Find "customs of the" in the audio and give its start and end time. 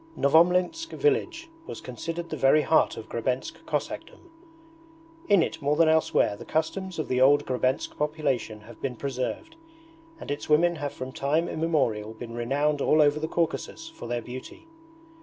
6.43-7.21